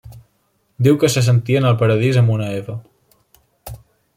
[0.87, 2.79] Diu que se sentia en el Paradís amb una Eva.